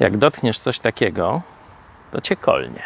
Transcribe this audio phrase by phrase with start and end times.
[0.00, 1.42] Jak dotkniesz coś takiego,
[2.12, 2.82] to cię kolnie.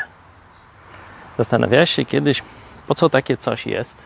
[1.39, 2.43] Zastanawiałeś się kiedyś,
[2.87, 3.97] po co takie coś jest?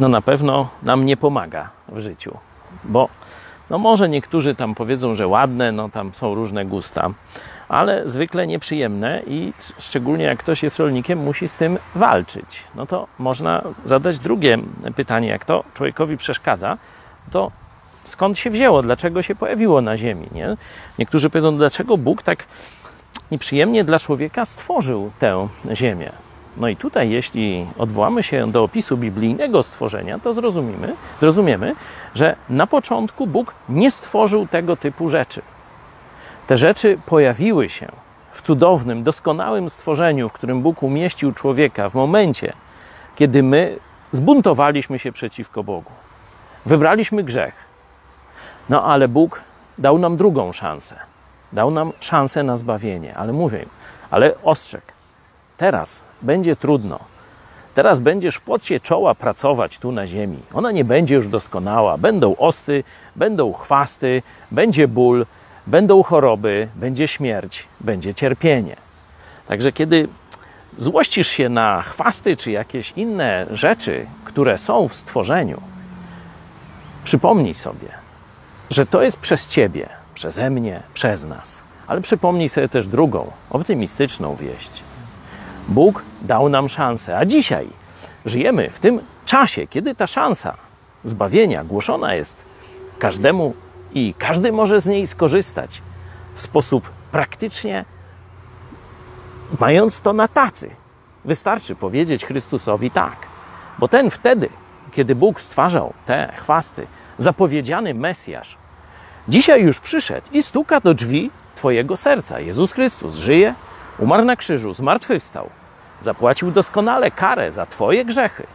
[0.00, 2.38] No na pewno nam nie pomaga w życiu,
[2.84, 3.08] bo
[3.70, 7.10] no może niektórzy tam powiedzą, że ładne, no tam są różne gusta,
[7.68, 12.64] ale zwykle nieprzyjemne i szczególnie jak ktoś jest rolnikiem, musi z tym walczyć.
[12.74, 14.58] No to można zadać drugie
[14.96, 16.78] pytanie, jak to człowiekowi przeszkadza,
[17.30, 17.50] to
[18.04, 20.56] skąd się wzięło, dlaczego się pojawiło na ziemi, nie?
[20.98, 22.44] Niektórzy powiedzą, dlaczego Bóg tak
[23.30, 26.12] nieprzyjemnie dla człowieka stworzył tę ziemię.
[26.56, 31.76] No i tutaj, jeśli odwołamy się do opisu biblijnego stworzenia, to zrozumiemy, zrozumiemy,
[32.14, 35.42] że na początku Bóg nie stworzył tego typu rzeczy.
[36.46, 37.86] Te rzeczy pojawiły się
[38.32, 42.52] w cudownym, doskonałym stworzeniu, w którym Bóg umieścił człowieka w momencie,
[43.16, 43.78] kiedy my
[44.12, 45.90] zbuntowaliśmy się przeciwko Bogu.
[46.66, 47.73] Wybraliśmy grzech.
[48.68, 49.42] No ale Bóg
[49.78, 50.96] dał nam drugą szansę.
[51.52, 53.66] Dał nam szansę na zbawienie, ale mówię,
[54.10, 54.82] ale ostrzeg.
[55.56, 56.98] Teraz będzie trudno.
[57.74, 60.38] Teraz będziesz w pocie czoła pracować tu na ziemi.
[60.54, 61.98] Ona nie będzie już doskonała.
[61.98, 62.84] Będą osty,
[63.16, 65.26] będą chwasty, będzie ból,
[65.66, 68.76] będą choroby, będzie śmierć, będzie cierpienie.
[69.46, 70.08] Także kiedy
[70.78, 75.60] złościsz się na chwasty czy jakieś inne rzeczy, które są w stworzeniu,
[77.04, 78.03] przypomnij sobie,
[78.70, 81.62] że to jest przez ciebie, przeze mnie, przez nas.
[81.86, 84.84] Ale przypomnij sobie też drugą, optymistyczną wieść.
[85.68, 87.68] Bóg dał nam szansę, a dzisiaj
[88.24, 90.56] żyjemy w tym czasie, kiedy ta szansa
[91.04, 92.44] zbawienia głoszona jest
[92.98, 93.54] każdemu
[93.94, 95.82] i każdy może z niej skorzystać
[96.34, 97.84] w sposób praktycznie,
[99.60, 100.70] mając to na tacy.
[101.24, 103.16] Wystarczy powiedzieć Chrystusowi tak,
[103.78, 104.48] bo ten wtedy,
[104.94, 106.86] kiedy Bóg stwarzał te chwasty,
[107.18, 108.56] zapowiedziany Mesjasz,
[109.28, 112.40] dzisiaj już przyszedł i stuka do drzwi Twojego serca.
[112.40, 113.54] Jezus Chrystus żyje,
[113.98, 115.50] umarł na krzyżu, zmartwychwstał,
[116.00, 118.46] zapłacił doskonale karę za Twoje grzechy.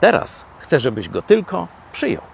[0.00, 2.33] Teraz chcę, żebyś go tylko przyjął.